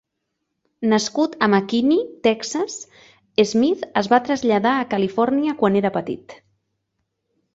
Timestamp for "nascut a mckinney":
0.93-1.99